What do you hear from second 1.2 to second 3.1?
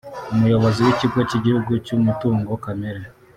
cy’igihugu cy’umutungo kamere